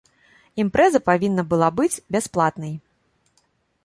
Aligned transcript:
Імпрэза 0.61 1.01
павінна 1.09 1.43
была 1.51 1.69
быць 1.79 2.01
бясплатнай. 2.15 2.73